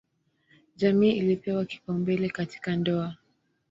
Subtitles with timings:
[0.75, 3.15] Jamii ilipewa kipaumbele katika ndoa.